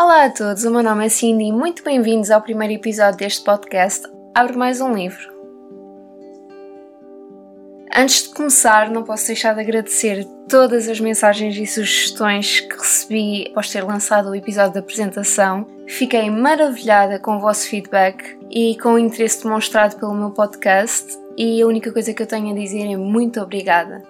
Olá 0.00 0.26
a 0.26 0.30
todos, 0.30 0.62
o 0.62 0.70
meu 0.70 0.80
nome 0.80 1.06
é 1.06 1.08
Cindy 1.08 1.46
e 1.46 1.52
muito 1.52 1.82
bem-vindos 1.82 2.30
ao 2.30 2.40
primeiro 2.40 2.72
episódio 2.72 3.18
deste 3.18 3.42
podcast 3.42 4.06
Abre 4.32 4.56
Mais 4.56 4.80
um 4.80 4.92
Livro. 4.92 5.28
Antes 7.92 8.22
de 8.22 8.28
começar, 8.32 8.90
não 8.90 9.02
posso 9.02 9.26
deixar 9.26 9.56
de 9.56 9.60
agradecer 9.60 10.24
todas 10.48 10.88
as 10.88 11.00
mensagens 11.00 11.56
e 11.56 11.66
sugestões 11.66 12.60
que 12.60 12.76
recebi 12.76 13.48
após 13.50 13.72
ter 13.72 13.82
lançado 13.82 14.28
o 14.30 14.36
episódio 14.36 14.74
da 14.74 14.78
apresentação. 14.78 15.66
Fiquei 15.88 16.30
maravilhada 16.30 17.18
com 17.18 17.36
o 17.36 17.40
vosso 17.40 17.68
feedback 17.68 18.38
e 18.52 18.78
com 18.80 18.90
o 18.90 18.98
interesse 19.00 19.42
demonstrado 19.42 19.96
pelo 19.96 20.14
meu 20.14 20.30
podcast, 20.30 21.18
e 21.36 21.60
a 21.60 21.66
única 21.66 21.92
coisa 21.92 22.14
que 22.14 22.22
eu 22.22 22.26
tenho 22.28 22.52
a 22.52 22.56
dizer 22.56 22.86
é 22.86 22.96
muito 22.96 23.40
obrigada. 23.40 24.04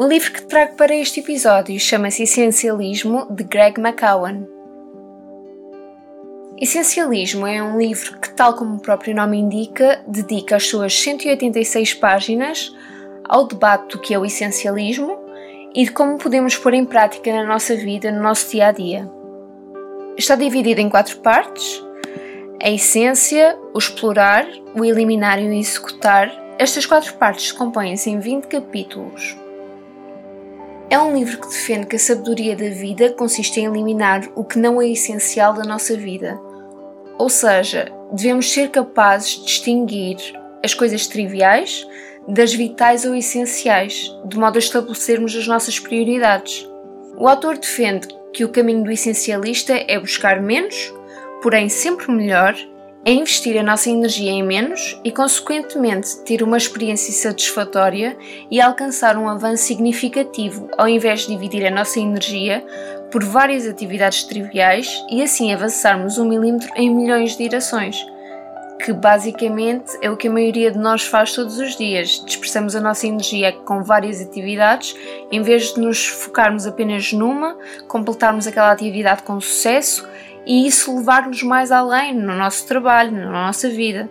O 0.00 0.06
livro 0.06 0.32
que 0.32 0.42
trago 0.42 0.76
para 0.76 0.94
este 0.94 1.18
episódio 1.18 1.76
chama-se 1.80 2.22
Essencialismo, 2.22 3.26
de 3.30 3.42
Greg 3.42 3.80
McCowan. 3.80 4.46
Essencialismo 6.56 7.44
é 7.44 7.60
um 7.60 7.76
livro 7.76 8.16
que, 8.20 8.30
tal 8.30 8.54
como 8.54 8.76
o 8.76 8.80
próprio 8.80 9.12
nome 9.12 9.38
indica, 9.38 10.00
dedica 10.06 10.54
as 10.54 10.68
suas 10.68 10.94
186 11.00 11.94
páginas 11.94 12.72
ao 13.28 13.48
debate 13.48 13.96
do 13.96 14.00
que 14.00 14.14
é 14.14 14.18
o 14.20 14.24
essencialismo 14.24 15.18
e 15.74 15.82
de 15.86 15.90
como 15.90 16.16
podemos 16.16 16.56
pôr 16.56 16.74
em 16.74 16.84
prática 16.84 17.32
na 17.32 17.44
nossa 17.44 17.74
vida, 17.74 18.12
no 18.12 18.22
nosso 18.22 18.52
dia 18.52 18.68
a 18.68 18.72
dia. 18.72 19.10
Está 20.16 20.36
dividido 20.36 20.80
em 20.80 20.88
quatro 20.88 21.18
partes: 21.18 21.82
a 22.62 22.70
essência, 22.70 23.58
o 23.74 23.78
explorar, 23.78 24.46
o 24.76 24.84
eliminar 24.84 25.42
e 25.42 25.48
o 25.48 25.52
executar. 25.52 26.30
Estas 26.56 26.86
quatro 26.86 27.14
partes 27.14 27.50
compõem-se 27.50 28.10
em 28.10 28.20
20 28.20 28.44
capítulos. 28.44 29.47
É 30.90 30.98
um 30.98 31.14
livro 31.14 31.38
que 31.38 31.48
defende 31.48 31.86
que 31.86 31.96
a 31.96 31.98
sabedoria 31.98 32.56
da 32.56 32.70
vida 32.70 33.12
consiste 33.12 33.60
em 33.60 33.66
eliminar 33.66 34.26
o 34.34 34.42
que 34.42 34.58
não 34.58 34.80
é 34.80 34.88
essencial 34.88 35.52
da 35.52 35.62
nossa 35.62 35.94
vida. 35.94 36.40
Ou 37.18 37.28
seja, 37.28 37.92
devemos 38.10 38.50
ser 38.50 38.70
capazes 38.70 39.32
de 39.32 39.44
distinguir 39.44 40.16
as 40.64 40.72
coisas 40.72 41.06
triviais 41.06 41.86
das 42.26 42.54
vitais 42.54 43.04
ou 43.04 43.14
essenciais, 43.14 44.10
de 44.24 44.38
modo 44.38 44.56
a 44.56 44.58
estabelecermos 44.58 45.36
as 45.36 45.46
nossas 45.46 45.78
prioridades. 45.78 46.66
O 47.18 47.28
autor 47.28 47.58
defende 47.58 48.08
que 48.32 48.44
o 48.44 48.48
caminho 48.48 48.82
do 48.82 48.90
essencialista 48.90 49.74
é 49.74 49.98
buscar 50.00 50.40
menos, 50.40 50.94
porém 51.42 51.68
sempre 51.68 52.10
melhor, 52.10 52.56
é 53.04 53.12
investir 53.12 53.58
a 53.58 53.62
nossa 53.62 53.88
energia 53.88 54.30
em 54.30 54.42
menos 54.42 55.00
e, 55.04 55.10
consequentemente, 55.10 56.18
ter 56.24 56.42
uma 56.42 56.56
experiência 56.56 57.12
satisfatória 57.12 58.16
e 58.50 58.60
alcançar 58.60 59.16
um 59.16 59.28
avanço 59.28 59.64
significativo, 59.64 60.68
ao 60.76 60.88
invés 60.88 61.20
de 61.20 61.28
dividir 61.28 61.64
a 61.66 61.70
nossa 61.70 62.00
energia 62.00 62.64
por 63.10 63.24
várias 63.24 63.66
atividades 63.66 64.24
triviais 64.24 65.02
e 65.10 65.22
assim 65.22 65.52
avançarmos 65.52 66.18
um 66.18 66.28
milímetro 66.28 66.70
em 66.76 66.94
milhões 66.94 67.32
de 67.32 67.44
direções, 67.44 67.96
que 68.84 68.92
basicamente 68.92 69.96
é 70.02 70.10
o 70.10 70.16
que 70.16 70.28
a 70.28 70.30
maioria 70.30 70.70
de 70.70 70.78
nós 70.78 71.02
faz 71.02 71.32
todos 71.32 71.58
os 71.58 71.76
dias. 71.76 72.22
Dispersamos 72.24 72.76
a 72.76 72.80
nossa 72.80 73.06
energia 73.06 73.52
com 73.52 73.82
várias 73.82 74.20
atividades 74.20 74.94
em 75.32 75.40
vez 75.40 75.72
de 75.72 75.80
nos 75.80 76.06
focarmos 76.06 76.66
apenas 76.66 77.12
numa, 77.12 77.56
completarmos 77.86 78.46
aquela 78.46 78.70
atividade 78.70 79.22
com 79.22 79.40
sucesso 79.40 80.06
e 80.48 80.66
isso 80.66 80.96
levar-nos 80.96 81.42
mais 81.42 81.70
além 81.70 82.14
no 82.14 82.34
nosso 82.34 82.66
trabalho, 82.66 83.12
na 83.12 83.46
nossa 83.46 83.68
vida. 83.68 84.10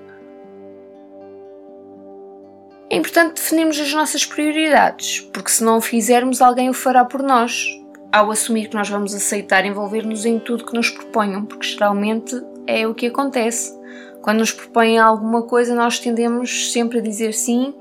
É 2.92 2.96
importante 2.96 3.42
definirmos 3.42 3.80
as 3.80 3.92
nossas 3.92 4.24
prioridades, 4.24 5.20
porque 5.34 5.50
se 5.50 5.64
não 5.64 5.78
o 5.78 5.82
fizermos, 5.82 6.40
alguém 6.40 6.70
o 6.70 6.74
fará 6.74 7.04
por 7.04 7.24
nós, 7.24 7.68
ao 8.12 8.30
assumir 8.30 8.70
que 8.70 8.76
nós 8.76 8.88
vamos 8.88 9.16
aceitar 9.16 9.66
envolver-nos 9.66 10.26
em 10.26 10.38
tudo 10.38 10.66
que 10.66 10.76
nos 10.76 10.92
proponham, 10.92 11.44
porque 11.44 11.68
geralmente 11.68 12.40
é 12.68 12.88
o 12.88 12.94
que 12.94 13.08
acontece. 13.08 13.76
Quando 14.22 14.40
nos 14.40 14.52
propõem 14.52 15.00
alguma 15.00 15.42
coisa, 15.42 15.74
nós 15.74 16.00
tendemos 16.00 16.72
sempre 16.72 17.00
a 17.00 17.02
dizer 17.02 17.34
sim, 17.34 17.74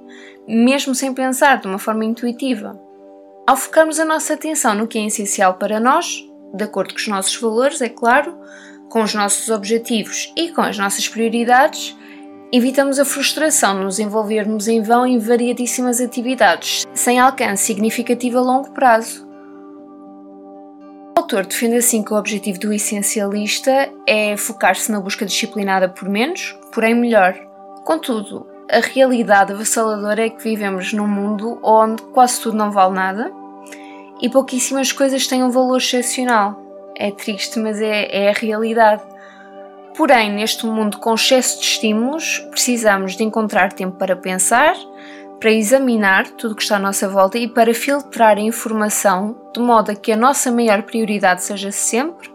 mesmo 0.49 0.95
sem 0.95 1.13
pensar, 1.13 1.61
de 1.61 1.69
uma 1.69 1.79
forma 1.79 2.07
intuitiva. 2.07 2.81
Ao 3.47 3.57
focarmos 3.57 4.01
a 4.01 4.05
nossa 4.05 4.33
atenção 4.33 4.75
no 4.75 4.89
que 4.89 4.99
é 4.99 5.07
essencial 5.07 5.55
para 5.55 5.79
nós, 5.79 6.27
de 6.55 6.65
acordo 6.65 6.95
com 6.95 7.01
os 7.01 7.09
nossos 7.09 7.37
valores, 7.37 7.81
é 7.81 7.89
claro, 7.89 8.37
com 8.89 9.03
os 9.03 9.15
nossos 9.15 9.49
objetivos 9.49 10.33
e 10.37 10.51
com 10.51 10.63
as 10.63 10.79
nossas 10.79 11.09
prioridades, 11.09 11.97
evitamos 12.53 12.99
a 12.99 13.05
frustração 13.05 13.79
de 13.79 13.85
nos 13.85 13.99
envolvermos 13.99 14.69
em 14.69 14.83
vão 14.83 15.07
em 15.07 15.19
variadíssimas 15.19 16.01
atividades, 16.01 16.87
sem 16.95 17.19
alcance 17.19 17.65
significativo 17.65 18.39
a 18.39 18.43
longo 18.43 18.71
prazo. 18.71 19.27
O 21.17 21.21
autor 21.21 21.47
defende 21.47 21.77
assim 21.77 22.03
que 22.03 22.13
o 22.13 22.17
objetivo 22.17 22.59
do 22.61 22.73
essencialista 22.73 23.91
é 24.07 24.37
focar-se 24.37 24.93
na 24.93 25.01
busca 25.01 25.27
disciplinada 25.27 25.89
por 25.89 26.09
menos, 26.09 26.57
porém 26.73 26.95
melhor. 26.95 27.35
Contudo, 27.85 28.47
a 28.71 28.81
realidade 28.81 29.53
avassaladora 29.53 30.27
é 30.27 30.31
que 30.31 30.43
vivemos 30.43 30.93
num 30.93 31.09
mundo 31.09 31.59
onde 31.63 32.03
quase 32.03 32.41
tudo 32.41 32.57
não 32.57 32.71
vale 32.71 32.95
nada 32.95 33.46
e 34.21 34.29
pouquíssimas 34.29 34.93
coisas 34.93 35.27
têm 35.27 35.43
um 35.43 35.51
valor 35.51 35.79
excepcional. 35.79 36.63
É 36.97 37.11
triste, 37.11 37.59
mas 37.59 37.81
é, 37.81 38.09
é 38.11 38.31
a 38.31 38.33
realidade. 38.33 39.03
Porém, 39.97 40.33
neste 40.33 40.67
mundo 40.67 40.99
com 40.99 41.15
excesso 41.15 41.61
de 41.61 41.67
estímulos, 41.67 42.39
precisamos 42.51 43.17
de 43.17 43.25
encontrar 43.25 43.73
tempo 43.73 43.97
para 43.97 44.17
pensar, 44.17 44.75
para 45.41 45.51
examinar 45.51 46.29
tudo 46.29 46.53
o 46.53 46.57
que 46.57 46.63
está 46.63 46.77
à 46.77 46.79
nossa 46.79 47.09
volta 47.09 47.39
e 47.39 47.49
para 47.49 47.75
filtrar 47.75 48.37
a 48.37 48.41
informação 48.41 49.37
de 49.55 49.61
modo 49.61 49.93
a 49.93 49.95
que 49.95 50.13
a 50.13 50.17
nossa 50.17 50.51
maior 50.51 50.83
prioridade 50.83 51.43
seja 51.43 51.71
sempre 51.71 52.35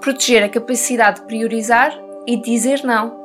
proteger 0.00 0.42
a 0.44 0.48
capacidade 0.48 1.20
de 1.20 1.26
priorizar 1.26 1.92
e 2.26 2.36
dizer 2.36 2.82
não. 2.84 3.16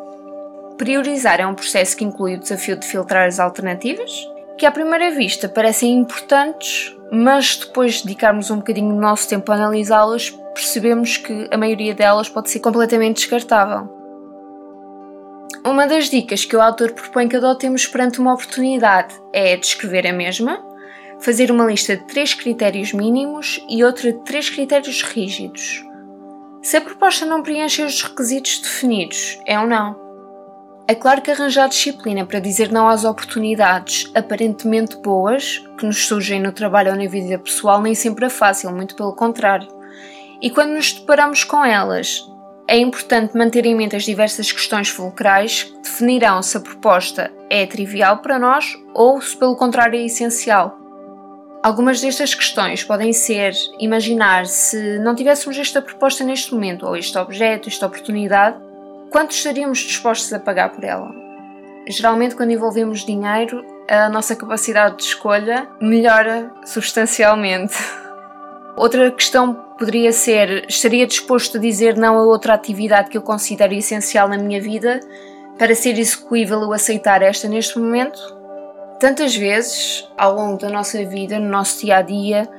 Priorizar 0.78 1.40
é 1.40 1.46
um 1.46 1.54
processo 1.54 1.96
que 1.96 2.04
inclui 2.04 2.36
o 2.36 2.40
desafio 2.40 2.76
de 2.76 2.86
filtrar 2.86 3.28
as 3.28 3.40
alternativas, 3.40 4.28
que 4.58 4.66
à 4.66 4.72
primeira 4.72 5.12
vista 5.12 5.50
parecem 5.50 5.94
importantes, 5.94 6.96
mas 7.12 7.58
depois 7.58 7.96
de 7.96 8.04
dedicarmos 8.04 8.50
um 8.52 8.58
bocadinho 8.58 8.94
do 8.94 9.02
nosso 9.02 9.28
tempo 9.28 9.52
a 9.52 9.56
analisá-las, 9.56 10.30
percebemos 10.54 11.18
que 11.18 11.50
a 11.52 11.58
maioria 11.58 11.94
delas 11.94 12.30
pode 12.30 12.50
ser 12.50 12.60
completamente 12.60 13.18
descartável. 13.18 13.90
Uma 15.66 15.88
das 15.88 16.10
dicas 16.10 16.44
que 16.44 16.56
o 16.56 16.62
autor 16.62 16.92
propõe 16.92 17.28
que 17.28 17.38
adotemos 17.38 17.88
perante 17.88 18.20
uma 18.20 18.34
oportunidade 18.34 19.16
é 19.32 19.56
descrever 19.56 20.06
a 20.06 20.14
mesma, 20.14 20.62
fazer 21.20 21.50
uma 21.50 21.66
lista 21.66 21.96
de 21.96 22.04
três 22.06 22.34
critérios 22.34 22.92
mínimos 22.92 23.64
e 23.70 23.84
outra 23.84 24.12
de 24.12 24.20
três 24.24 24.50
critérios 24.50 25.02
rígidos. 25.02 25.84
Se 26.62 26.78
a 26.78 26.82
proposta 26.82 27.26
não 27.26 27.42
preenche 27.42 27.82
os 27.84 28.02
requisitos 28.02 28.60
definidos, 28.60 29.40
é 29.46 29.60
ou 29.60 29.66
não. 29.66 30.03
É 30.86 30.94
claro 30.94 31.22
que 31.22 31.32
arranjar 31.32 31.70
disciplina 31.70 32.26
para 32.26 32.42
dizer 32.42 32.70
não 32.70 32.90
às 32.90 33.06
oportunidades 33.06 34.12
aparentemente 34.14 34.98
boas 34.98 35.60
que 35.78 35.86
nos 35.86 36.06
surgem 36.06 36.42
no 36.42 36.52
trabalho 36.52 36.92
ou 36.92 36.98
na 36.98 37.08
vida 37.08 37.40
pessoal 37.40 37.82
nem 37.82 37.96
sempre 37.96 38.26
é 38.26 38.30
fácil, 38.30 38.70
muito 38.72 38.94
pelo 38.94 39.16
contrário. 39.16 39.68
E 40.42 40.50
quando 40.50 40.72
nos 40.72 40.92
deparamos 40.92 41.46
com 41.46 41.64
elas, 41.64 42.30
é 42.68 42.78
importante 42.78 43.38
manter 43.38 43.66
em 43.66 43.74
mente 43.74 43.96
as 43.96 44.04
diversas 44.04 44.52
questões 44.52 44.90
fulcrais 44.90 45.64
que 45.64 45.82
definirão 45.84 46.42
se 46.42 46.58
a 46.58 46.60
proposta 46.60 47.32
é 47.50 47.66
trivial 47.66 48.18
para 48.18 48.38
nós 48.38 48.78
ou 48.94 49.22
se, 49.22 49.38
pelo 49.38 49.56
contrário, 49.56 49.98
é 49.98 50.04
essencial. 50.04 50.78
Algumas 51.64 52.02
destas 52.02 52.36
questões 52.36 52.84
podem 52.84 53.14
ser 53.14 53.54
imaginar 53.80 54.46
se 54.48 55.00
não 55.00 55.16
tivéssemos 55.16 55.58
esta 55.58 55.82
proposta 55.82 56.26
neste 56.26 56.54
momento, 56.54 56.86
ou 56.86 56.98
este 56.98 57.18
objeto, 57.18 57.70
esta 57.70 57.86
oportunidade, 57.86 58.58
quanto 59.14 59.32
estaríamos 59.32 59.78
dispostos 59.78 60.34
a 60.34 60.40
pagar 60.40 60.70
por 60.70 60.84
ela? 60.84 61.14
Geralmente, 61.88 62.36
quando 62.36 62.52
envolvemos 62.52 63.06
dinheiro, 63.06 63.64
a 63.88 64.10
nossa 64.10 64.36
capacidade 64.36 64.98
de 64.98 65.04
escolha 65.04 65.70
melhora 65.80 66.52
substancialmente. 66.66 67.76
Outra 68.76 69.12
questão 69.12 69.54
poderia 69.78 70.12
ser: 70.12 70.66
estaria 70.68 71.06
disposto 71.06 71.58
a 71.58 71.60
dizer 71.60 71.96
não 71.96 72.18
a 72.18 72.24
outra 72.24 72.56
atividade 72.56 73.10
que 73.12 73.18
eu 73.18 73.22
considero 73.22 73.74
essencial 73.74 74.28
na 74.28 74.38
minha 74.38 74.60
vida 74.60 75.00
para 75.60 75.76
ser 75.76 76.00
execuível 76.00 76.60
ou 76.62 76.74
aceitar 76.74 77.22
esta 77.22 77.48
neste 77.48 77.78
momento? 77.78 78.20
Tantas 79.00 79.36
vezes, 79.36 80.10
ao 80.18 80.34
longo 80.34 80.58
da 80.58 80.70
nossa 80.70 81.06
vida, 81.06 81.38
no 81.38 81.50
nosso 81.50 81.86
dia 81.86 81.98
a 81.98 82.02
dia, 82.02 82.50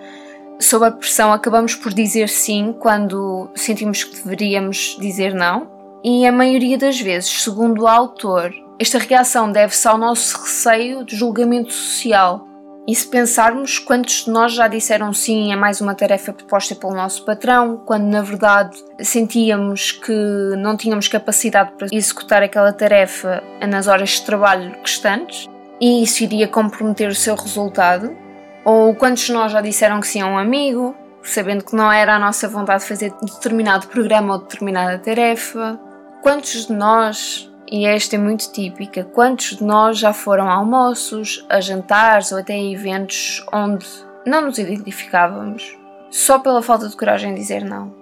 sob 0.60 0.86
a 0.86 0.92
pressão, 0.92 1.32
acabamos 1.32 1.74
por 1.74 1.92
dizer 1.92 2.28
sim 2.28 2.72
quando 2.78 3.50
sentimos 3.56 4.04
que 4.04 4.22
deveríamos 4.22 4.96
dizer 5.00 5.34
não 5.34 5.73
e 6.04 6.26
a 6.26 6.30
maioria 6.30 6.76
das 6.76 7.00
vezes, 7.00 7.42
segundo 7.42 7.82
o 7.82 7.88
autor, 7.88 8.52
esta 8.78 8.98
reação 8.98 9.50
deve-se 9.50 9.88
ao 9.88 9.96
nosso 9.96 10.36
receio 10.42 11.02
de 11.02 11.16
julgamento 11.16 11.72
social. 11.72 12.46
E 12.86 12.94
se 12.94 13.06
pensarmos 13.06 13.78
quantos 13.78 14.26
de 14.26 14.30
nós 14.30 14.52
já 14.52 14.68
disseram 14.68 15.14
sim 15.14 15.50
a 15.50 15.56
mais 15.56 15.80
uma 15.80 15.94
tarefa 15.94 16.34
proposta 16.34 16.74
pelo 16.74 16.92
nosso 16.92 17.24
patrão, 17.24 17.78
quando 17.86 18.04
na 18.04 18.20
verdade 18.20 18.76
sentíamos 19.00 19.92
que 19.92 20.12
não 20.58 20.76
tínhamos 20.76 21.08
capacidade 21.08 21.72
para 21.78 21.88
executar 21.90 22.42
aquela 22.42 22.74
tarefa 22.74 23.42
nas 23.66 23.86
horas 23.86 24.10
de 24.10 24.22
trabalho 24.26 24.76
restantes, 24.82 25.48
e 25.80 26.02
isso 26.02 26.22
iria 26.22 26.46
comprometer 26.46 27.08
o 27.08 27.14
seu 27.14 27.34
resultado? 27.34 28.14
Ou 28.62 28.94
quantos 28.94 29.22
de 29.22 29.32
nós 29.32 29.50
já 29.50 29.62
disseram 29.62 30.00
que 30.00 30.06
sim 30.06 30.20
a 30.20 30.26
um 30.26 30.36
amigo, 30.36 30.94
sabendo 31.22 31.64
que 31.64 31.74
não 31.74 31.90
era 31.90 32.14
a 32.16 32.18
nossa 32.18 32.46
vontade 32.46 32.84
fazer 32.84 33.14
determinado 33.22 33.86
programa 33.88 34.34
ou 34.34 34.40
determinada 34.40 34.98
tarefa. 34.98 35.80
Quantos 36.24 36.68
de 36.68 36.72
nós, 36.72 37.52
e 37.70 37.84
esta 37.84 38.16
é 38.16 38.18
muito 38.18 38.50
típica, 38.50 39.04
quantos 39.04 39.58
de 39.58 39.62
nós 39.62 39.98
já 39.98 40.14
foram 40.14 40.48
a 40.48 40.54
almoços, 40.54 41.44
a 41.50 41.60
jantares 41.60 42.32
ou 42.32 42.38
até 42.38 42.54
a 42.54 42.64
eventos 42.64 43.44
onde 43.52 43.86
não 44.26 44.46
nos 44.46 44.56
identificávamos, 44.56 45.76
só 46.10 46.38
pela 46.38 46.62
falta 46.62 46.88
de 46.88 46.96
coragem 46.96 47.34
de 47.34 47.40
dizer 47.42 47.62
não? 47.62 47.94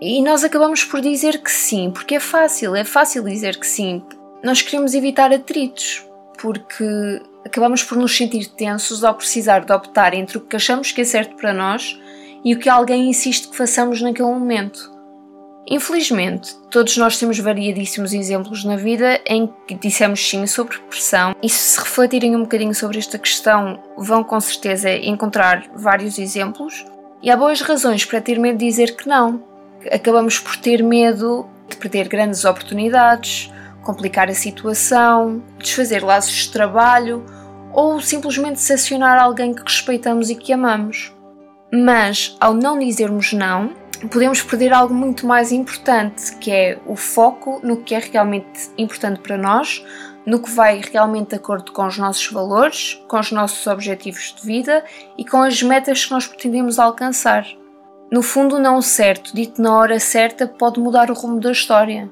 E 0.00 0.22
nós 0.22 0.42
acabamos 0.42 0.84
por 0.84 1.02
dizer 1.02 1.42
que 1.42 1.52
sim, 1.52 1.90
porque 1.90 2.14
é 2.14 2.18
fácil, 2.20 2.74
é 2.74 2.82
fácil 2.82 3.22
dizer 3.24 3.58
que 3.58 3.66
sim. 3.66 4.02
Nós 4.42 4.62
queremos 4.62 4.94
evitar 4.94 5.30
atritos, 5.30 6.02
porque 6.40 7.20
acabamos 7.44 7.84
por 7.84 7.98
nos 7.98 8.16
sentir 8.16 8.46
tensos 8.46 9.04
ao 9.04 9.14
precisar 9.14 9.66
de 9.66 9.72
optar 9.74 10.14
entre 10.14 10.38
o 10.38 10.40
que 10.40 10.56
achamos 10.56 10.92
que 10.92 11.02
é 11.02 11.04
certo 11.04 11.36
para 11.36 11.52
nós 11.52 12.00
e 12.42 12.54
o 12.54 12.58
que 12.58 12.70
alguém 12.70 13.10
insiste 13.10 13.50
que 13.50 13.56
façamos 13.58 14.00
naquele 14.00 14.30
momento. 14.30 14.98
Infelizmente, 15.68 16.56
todos 16.70 16.96
nós 16.96 17.18
temos 17.18 17.38
variadíssimos 17.38 18.12
exemplos 18.12 18.64
na 18.64 18.76
vida 18.76 19.20
em 19.26 19.48
que 19.66 19.74
dissemos 19.74 20.26
sim 20.26 20.46
sobre 20.46 20.78
pressão, 20.78 21.34
e 21.42 21.48
se 21.48 21.78
refletirem 21.78 22.34
um 22.34 22.42
bocadinho 22.42 22.74
sobre 22.74 22.98
esta 22.98 23.18
questão, 23.18 23.80
vão 23.96 24.24
com 24.24 24.40
certeza 24.40 24.90
encontrar 24.90 25.68
vários 25.74 26.18
exemplos. 26.18 26.84
E 27.22 27.30
há 27.30 27.36
boas 27.36 27.60
razões 27.60 28.04
para 28.04 28.20
ter 28.20 28.38
medo 28.38 28.58
de 28.58 28.66
dizer 28.66 28.96
que 28.96 29.08
não. 29.08 29.42
Acabamos 29.92 30.38
por 30.38 30.56
ter 30.56 30.82
medo 30.82 31.46
de 31.68 31.76
perder 31.76 32.08
grandes 32.08 32.44
oportunidades, 32.44 33.52
complicar 33.82 34.28
a 34.28 34.34
situação, 34.34 35.42
desfazer 35.58 36.02
laços 36.02 36.34
de 36.34 36.50
trabalho 36.50 37.24
ou 37.72 38.00
simplesmente 38.00 38.54
decepcionar 38.54 39.22
alguém 39.22 39.54
que 39.54 39.62
respeitamos 39.62 40.30
e 40.30 40.34
que 40.34 40.52
amamos. 40.52 41.12
Mas, 41.72 42.36
ao 42.40 42.52
não 42.52 42.78
dizermos 42.78 43.32
não, 43.32 43.72
podemos 44.08 44.42
perder 44.42 44.72
algo 44.72 44.94
muito 44.94 45.26
mais 45.26 45.52
importante, 45.52 46.36
que 46.36 46.50
é 46.50 46.78
o 46.86 46.96
foco 46.96 47.60
no 47.62 47.78
que 47.78 47.94
é 47.94 47.98
realmente 47.98 48.70
importante 48.78 49.20
para 49.20 49.36
nós, 49.36 49.84
no 50.24 50.40
que 50.40 50.50
vai 50.50 50.80
realmente 50.92 51.30
de 51.30 51.36
acordo 51.36 51.72
com 51.72 51.86
os 51.86 51.98
nossos 51.98 52.26
valores, 52.28 53.02
com 53.08 53.18
os 53.18 53.32
nossos 53.32 53.66
objetivos 53.66 54.34
de 54.38 54.46
vida 54.46 54.84
e 55.16 55.24
com 55.24 55.42
as 55.42 55.62
metas 55.62 56.04
que 56.04 56.10
nós 56.12 56.26
pretendemos 56.26 56.78
alcançar. 56.78 57.46
No 58.10 58.22
fundo, 58.22 58.58
não 58.58 58.82
certo, 58.82 59.34
dito 59.34 59.62
na 59.62 59.74
hora 59.76 60.00
certa, 60.00 60.46
pode 60.46 60.80
mudar 60.80 61.10
o 61.10 61.14
rumo 61.14 61.40
da 61.40 61.52
história. 61.52 62.10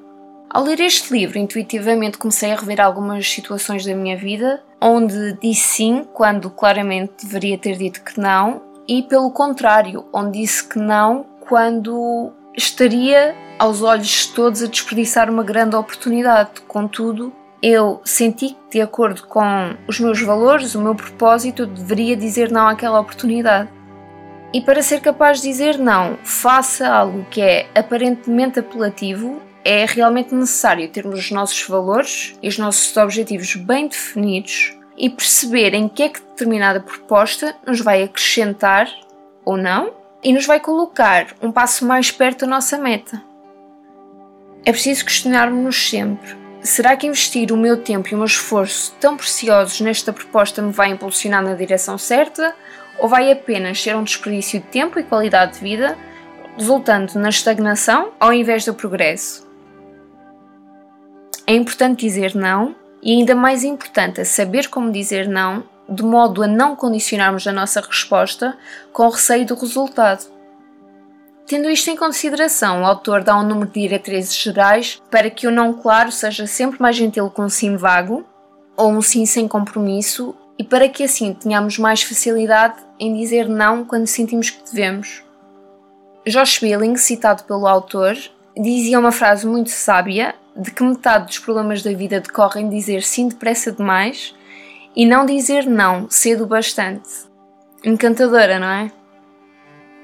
Ao 0.51 0.63
ler 0.63 0.81
este 0.81 1.13
livro, 1.13 1.39
intuitivamente 1.39 2.17
comecei 2.17 2.53
a 2.53 2.57
rever 2.57 2.81
algumas 2.81 3.29
situações 3.31 3.85
da 3.85 3.95
minha 3.95 4.17
vida 4.17 4.63
onde 4.81 5.35
disse 5.35 5.69
sim 5.69 6.07
quando 6.13 6.51
claramente 6.51 7.27
deveria 7.27 7.59
ter 7.59 7.77
dito 7.77 8.03
que 8.03 8.19
não, 8.19 8.63
e 8.87 9.03
pelo 9.03 9.31
contrário, 9.31 10.07
onde 10.13 10.41
disse 10.41 10.67
que 10.67 10.79
não 10.79 11.27
quando 11.49 12.31
estaria 12.57 13.35
aos 13.59 13.83
olhos 13.83 14.07
de 14.07 14.29
todos 14.29 14.63
a 14.63 14.67
desperdiçar 14.67 15.31
uma 15.31 15.43
grande 15.43 15.75
oportunidade. 15.75 16.61
Contudo, 16.69 17.33
eu 17.63 18.01
senti 18.05 18.51
que, 18.51 18.79
de 18.79 18.81
acordo 18.81 19.27
com 19.27 19.75
os 19.89 19.99
meus 19.99 20.21
valores, 20.21 20.75
o 20.75 20.81
meu 20.81 20.95
propósito, 20.95 21.67
deveria 21.67 22.17
dizer 22.17 22.51
não 22.51 22.69
àquela 22.69 23.01
oportunidade. 23.01 23.71
E 24.53 24.61
para 24.61 24.83
ser 24.83 25.01
capaz 25.01 25.41
de 25.41 25.49
dizer 25.49 25.79
não, 25.79 26.19
faça 26.23 26.89
algo 26.89 27.25
que 27.31 27.41
é 27.41 27.69
aparentemente 27.75 28.61
apelativo, 28.61 29.43
é 29.65 29.85
realmente 29.85 30.35
necessário 30.35 30.89
termos 30.89 31.19
os 31.19 31.31
nossos 31.31 31.63
valores 31.67 32.39
e 32.43 32.49
os 32.49 32.57
nossos 32.59 32.97
objetivos 32.97 33.55
bem 33.57 33.89
definidos 33.89 34.75
e 34.97 35.11
perceber 35.11 35.75
em 35.75 35.89
que 35.89 36.03
é 36.03 36.09
que 36.09 36.21
determinada 36.21 36.81
proposta 36.81 37.55
nos 37.67 37.81
vai 37.81 38.03
acrescentar 38.03 38.89
ou 39.45 39.57
não 39.57 39.98
e 40.23 40.33
nos 40.33 40.47
vai 40.47 40.61
colocar 40.61 41.35
um 41.41 41.53
passo 41.53 41.87
mais 41.87 42.11
perto 42.11 42.41
da 42.41 42.47
nossa 42.47 42.77
meta. 42.79 43.23
É 44.65 44.73
preciso 44.73 45.05
questionarmos-nos 45.05 45.89
sempre: 45.89 46.37
será 46.61 46.97
que 46.97 47.07
investir 47.07 47.53
o 47.53 47.57
meu 47.57 47.83
tempo 47.83 48.09
e 48.09 48.15
o 48.15 48.19
meu 48.19 48.27
esforço 48.27 48.95
tão 49.01 49.17
preciosos 49.17 49.81
nesta 49.81 50.13
proposta 50.13 50.61
me 50.61 50.73
vai 50.73 50.91
impulsionar 50.91 51.43
na 51.43 51.55
direção 51.55 51.97
certa 51.97 52.55
ou 52.99 53.09
vai 53.09 53.31
apenas 53.31 53.81
ser 53.81 53.97
um 53.97 54.03
desperdício 54.03 54.61
de 54.61 54.67
tempo 54.67 54.99
e 54.99 55.05
qualidade 55.05 55.55
de 55.55 55.61
vida, 55.61 55.97
resultando 56.57 57.19
na 57.19 57.29
estagnação 57.29 58.13
ao 58.19 58.33
invés 58.33 58.65
do 58.65 58.75
progresso? 58.75 59.49
É 61.47 61.55
importante 61.55 62.01
dizer 62.01 62.35
não 62.35 62.75
e 63.03 63.13
ainda 63.13 63.35
mais 63.35 63.63
importante 63.65 64.21
é 64.21 64.25
saber 64.25 64.69
como 64.69 64.93
dizer 64.93 65.29
não, 65.29 65.65
de 65.89 66.03
modo 66.03 66.43
a 66.43 66.47
não 66.47 66.77
condicionarmos 66.77 67.47
a 67.47 67.53
nossa 67.53 67.81
resposta 67.81 68.57
com 68.93 69.09
receio 69.09 69.47
do 69.47 69.55
resultado. 69.55 70.27
Tendo 71.47 71.71
isto 71.71 71.89
em 71.89 71.97
consideração, 71.97 72.83
o 72.83 72.85
autor 72.85 73.25
dá 73.25 73.39
um 73.39 73.43
número 73.43 73.71
de 73.71 73.81
diretrizes 73.81 74.37
gerais 74.37 75.01
para 75.11 75.31
que 75.31 75.47
o 75.47 75.51
não 75.51 75.73
claro 75.73 76.13
seja 76.13 76.47
sempre 76.47 76.81
mais 76.81 76.95
gentil 76.95 77.31
com 77.31 77.45
um 77.45 77.49
sim 77.49 77.75
vago 77.75 78.27
ou 78.77 78.91
um 78.91 79.01
sim 79.01 79.25
sem 79.25 79.49
compromisso 79.49 80.35
e 80.59 80.65
para 80.65 80.89
que 80.89 81.05
assim 81.05 81.33
tenhamos 81.33 81.79
mais 81.79 82.03
facilidade 82.03 82.77
em 83.01 83.15
dizer 83.15 83.49
não 83.49 83.83
quando 83.85 84.07
sentimos 84.07 84.51
que 84.51 84.63
devemos. 84.63 85.23
Josh 86.27 86.59
Billing, 86.59 86.97
citado 86.97 87.45
pelo 87.45 87.67
autor, 87.67 88.15
dizia 88.55 88.99
uma 88.99 89.13
frase 89.13 89.47
muito 89.47 89.71
sábia 89.71 90.35
de 90.55 90.71
que 90.71 90.83
metade 90.83 91.27
dos 91.27 91.39
problemas 91.39 91.83
da 91.83 91.93
vida 91.93 92.21
decorrem 92.21 92.69
de 92.69 92.77
dizer 92.77 93.03
sim 93.03 93.29
depressa 93.29 93.73
demais 93.73 94.35
e 94.99 95.07
não 95.07 95.25
dizer 95.25 95.65
não 95.65 96.11
cedo 96.11 96.45
bastante. 96.45 97.09
Encantadora, 97.85 98.59
não 98.59 98.67
é? 98.67 98.91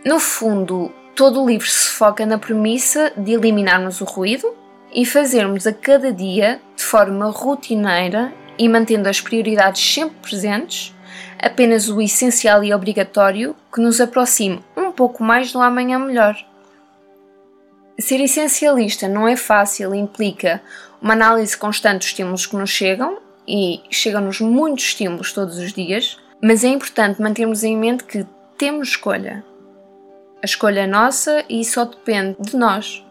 No 0.06 0.20
fundo, 0.20 0.92
todo 1.16 1.42
o 1.42 1.46
livro 1.48 1.66
se 1.66 1.88
foca 1.88 2.24
na 2.24 2.38
premissa 2.38 3.12
de 3.16 3.32
eliminarmos 3.32 4.00
o 4.00 4.04
ruído 4.04 4.54
e 4.94 5.04
fazermos 5.04 5.66
a 5.66 5.72
cada 5.72 6.12
dia, 6.12 6.60
de 6.76 6.84
forma 6.84 7.28
rotineira 7.28 8.32
e 8.56 8.68
mantendo 8.68 9.08
as 9.08 9.20
prioridades 9.20 9.82
sempre 9.82 10.16
presentes, 10.22 10.94
apenas 11.42 11.88
o 11.88 12.00
essencial 12.00 12.62
e 12.62 12.72
obrigatório 12.72 13.56
que 13.74 13.80
nos 13.80 14.00
aproxime 14.00 14.62
um 14.76 14.92
pouco 14.92 15.24
mais 15.24 15.52
do 15.52 15.60
amanhã 15.60 15.98
melhor. 15.98 16.36
Ser 17.98 18.20
essencialista 18.20 19.08
não 19.08 19.26
é 19.26 19.34
fácil, 19.34 19.92
implica 19.92 20.62
uma 21.02 21.14
análise 21.14 21.56
constante 21.56 21.98
dos 21.98 22.06
estímulos 22.06 22.46
que 22.46 22.54
nos 22.54 22.70
chegam, 22.70 23.23
e 23.46 23.80
chegam-nos 23.90 24.40
muitos 24.40 24.84
estímulos 24.84 25.32
todos 25.32 25.58
os 25.58 25.72
dias, 25.72 26.18
mas 26.42 26.64
é 26.64 26.68
importante 26.68 27.20
mantermos 27.20 27.62
em 27.62 27.76
mente 27.76 28.04
que 28.04 28.26
temos 28.56 28.88
escolha. 28.88 29.44
A 30.42 30.44
escolha 30.44 30.80
é 30.80 30.86
nossa 30.86 31.44
e 31.48 31.64
só 31.64 31.84
depende 31.84 32.36
de 32.40 32.56
nós. 32.56 33.04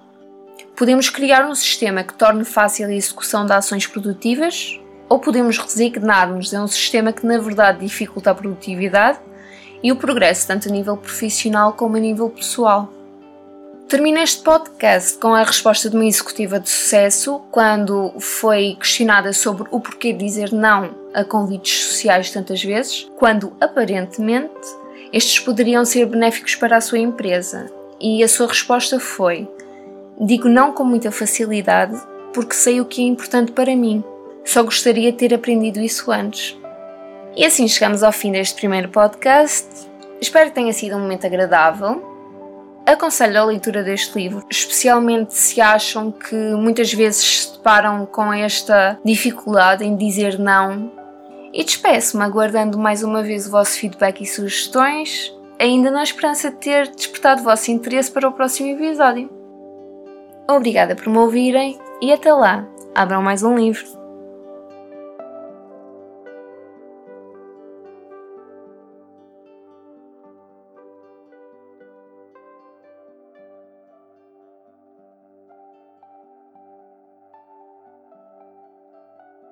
Podemos 0.75 1.09
criar 1.09 1.47
um 1.47 1.55
sistema 1.55 2.03
que 2.03 2.13
torne 2.13 2.45
fácil 2.45 2.87
a 2.87 2.93
execução 2.93 3.45
de 3.45 3.53
ações 3.53 3.87
produtivas, 3.87 4.79
ou 5.09 5.19
podemos 5.19 5.57
resignar-nos 5.57 6.53
a 6.53 6.63
um 6.63 6.67
sistema 6.67 7.13
que 7.13 7.25
na 7.25 7.37
verdade 7.37 7.79
dificulta 7.79 8.31
a 8.31 8.35
produtividade 8.35 9.19
e 9.83 9.91
o 9.91 9.95
progresso 9.95 10.47
tanto 10.47 10.69
a 10.69 10.71
nível 10.71 10.97
profissional 10.97 11.73
como 11.73 11.97
a 11.97 11.99
nível 11.99 12.29
pessoal. 12.29 12.91
Termino 13.87 14.17
este 14.19 14.41
podcast 14.41 15.19
com 15.19 15.35
a 15.35 15.43
resposta 15.43 15.89
de 15.89 15.95
uma 15.95 16.05
executiva 16.05 16.59
de 16.59 16.69
sucesso 16.69 17.41
quando 17.51 18.13
foi 18.19 18.75
questionada 18.79 19.31
sobre 19.33 19.67
o 19.69 19.79
porquê 19.79 20.11
dizer 20.13 20.51
não 20.51 20.95
a 21.13 21.23
convites 21.23 21.85
sociais 21.85 22.31
tantas 22.31 22.63
vezes, 22.63 23.07
quando 23.17 23.53
aparentemente 23.61 24.51
estes 25.11 25.39
poderiam 25.39 25.85
ser 25.85 26.07
benéficos 26.07 26.55
para 26.55 26.77
a 26.77 26.81
sua 26.81 26.97
empresa. 26.97 27.71
E 28.01 28.23
a 28.23 28.27
sua 28.27 28.47
resposta 28.47 28.99
foi: 28.99 29.47
Digo 30.19 30.49
não 30.49 30.71
com 30.71 30.83
muita 30.83 31.11
facilidade 31.11 31.95
porque 32.33 32.55
sei 32.55 32.81
o 32.81 32.85
que 32.85 33.01
é 33.01 33.05
importante 33.05 33.51
para 33.51 33.75
mim. 33.75 34.03
Só 34.43 34.63
gostaria 34.63 35.11
de 35.11 35.17
ter 35.19 35.33
aprendido 35.33 35.79
isso 35.79 36.11
antes. 36.11 36.57
E 37.35 37.45
assim 37.45 37.67
chegamos 37.67 38.01
ao 38.01 38.11
fim 38.11 38.31
deste 38.31 38.55
primeiro 38.55 38.89
podcast. 38.89 39.67
Espero 40.19 40.49
que 40.49 40.55
tenha 40.55 40.73
sido 40.73 40.95
um 40.95 40.99
momento 40.99 41.27
agradável 41.27 42.12
Aconselho 42.85 43.39
a 43.39 43.45
leitura 43.45 43.81
deste 43.81 44.19
livro, 44.19 44.45
especialmente 44.49 45.33
se 45.33 45.61
acham 45.61 46.11
que 46.11 46.35
muitas 46.35 46.93
vezes 46.93 47.23
se 47.23 47.53
deparam 47.53 48.05
com 48.05 48.33
esta 48.33 48.99
dificuldade 49.05 49.85
em 49.85 49.95
dizer 49.95 50.37
não. 50.37 50.91
E 51.53 51.63
despeço-me 51.63 52.23
aguardando 52.23 52.77
mais 52.77 53.01
uma 53.01 53.23
vez 53.23 53.47
o 53.47 53.51
vosso 53.51 53.79
feedback 53.79 54.21
e 54.21 54.25
sugestões, 54.25 55.33
ainda 55.57 55.89
na 55.89 56.03
esperança 56.03 56.51
de 56.51 56.57
ter 56.57 56.89
despertado 56.89 57.41
o 57.41 57.45
vosso 57.45 57.71
interesse 57.71 58.11
para 58.11 58.27
o 58.27 58.33
próximo 58.33 58.69
episódio. 58.69 59.29
Obrigada 60.49 60.93
por 60.93 61.07
me 61.07 61.19
ouvirem 61.19 61.79
e 62.01 62.11
até 62.11 62.33
lá, 62.33 62.67
abram 62.93 63.21
mais 63.21 63.43
um 63.43 63.55
livro. 63.55 64.02